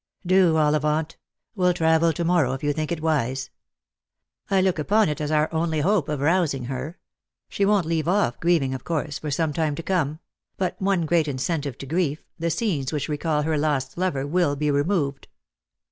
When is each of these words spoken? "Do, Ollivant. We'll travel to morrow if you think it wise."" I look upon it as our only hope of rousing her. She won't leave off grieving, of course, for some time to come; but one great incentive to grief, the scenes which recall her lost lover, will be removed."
"Do, 0.25 0.57
Ollivant. 0.57 1.15
We'll 1.53 1.75
travel 1.75 2.11
to 2.13 2.23
morrow 2.25 2.53
if 2.53 2.63
you 2.63 2.73
think 2.73 2.91
it 2.91 3.03
wise."" 3.03 3.51
I 4.49 4.59
look 4.59 4.79
upon 4.79 5.09
it 5.09 5.21
as 5.21 5.29
our 5.29 5.47
only 5.53 5.81
hope 5.81 6.09
of 6.09 6.21
rousing 6.21 6.63
her. 6.65 6.97
She 7.49 7.65
won't 7.67 7.85
leave 7.85 8.07
off 8.07 8.39
grieving, 8.39 8.73
of 8.73 8.83
course, 8.83 9.19
for 9.19 9.29
some 9.29 9.53
time 9.53 9.75
to 9.75 9.83
come; 9.83 10.17
but 10.57 10.75
one 10.81 11.05
great 11.05 11.27
incentive 11.27 11.77
to 11.77 11.85
grief, 11.85 12.23
the 12.39 12.49
scenes 12.49 12.91
which 12.91 13.09
recall 13.09 13.43
her 13.43 13.59
lost 13.59 13.95
lover, 13.95 14.25
will 14.25 14.55
be 14.55 14.71
removed." 14.71 15.27